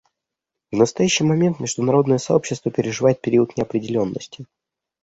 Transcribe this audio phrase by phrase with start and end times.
[0.71, 4.47] В настоящий момент международное сообщество переживает период неопределенности.